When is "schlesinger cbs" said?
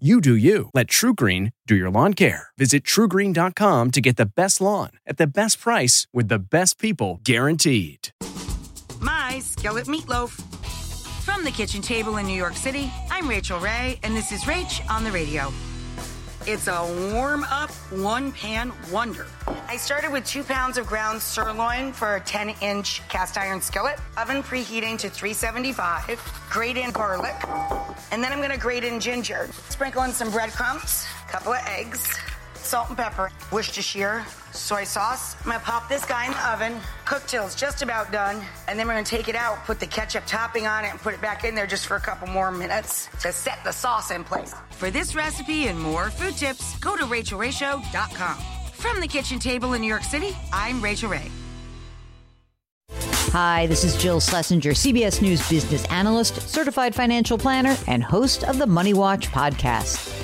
54.20-55.20